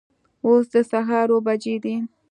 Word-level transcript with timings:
اوس 0.45 0.65
د 0.73 0.75
سهار 0.91 1.27
اوه 1.35 1.41
بجې 1.47 1.75
دي 1.83 1.95